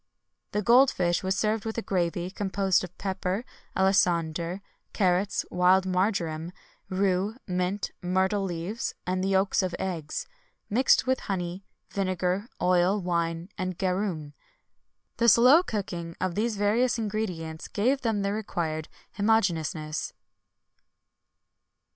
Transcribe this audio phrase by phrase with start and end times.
[0.51, 3.45] [XXI 150] The gold fish was served with a gravy composed of pepper,
[3.77, 4.61] alisander,
[4.93, 6.51] carrots, wild marjoram,
[6.89, 10.25] rue, mint, myrtle leaves, and yolk of eggs;
[10.71, 14.33] mixed with honey, vinegar, oil, wine, and garum.[XXI 151]
[15.17, 18.87] The slow cooking of these various ingredients gave them the required
[19.19, 20.13] homogeneousness.